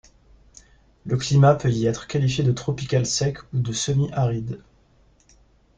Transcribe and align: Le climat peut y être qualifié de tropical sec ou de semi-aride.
Le 1.05 1.15
climat 1.15 1.53
peut 1.53 1.69
y 1.69 1.85
être 1.85 2.07
qualifié 2.07 2.43
de 2.43 2.51
tropical 2.51 3.05
sec 3.05 3.37
ou 3.53 3.59
de 3.59 3.71
semi-aride. 3.71 4.59